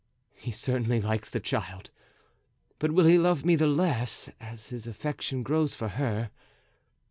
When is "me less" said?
3.45-4.31